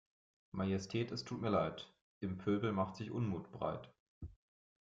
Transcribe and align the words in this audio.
Majestät 0.57 1.11
es 1.11 1.23
tut 1.23 1.41
mir 1.41 1.51
Leid, 1.51 1.85
im 2.21 2.39
Pöbel 2.39 2.71
macht 2.71 2.95
sich 2.95 3.11
Unmut 3.11 3.51
breit. 3.51 3.87